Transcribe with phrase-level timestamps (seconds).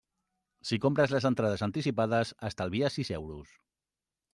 [0.69, 3.59] Si compres les entrades anticipades estalvies sis euros.